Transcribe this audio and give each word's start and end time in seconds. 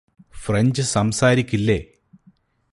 French 0.35 0.81
സംസാരിക്കില്ലേ 0.93 1.79